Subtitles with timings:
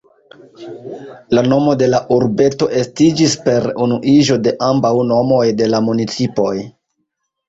[1.37, 6.55] La nomo de la urbeto estiĝis per unuiĝo de ambaŭ nomoj de la municipoj.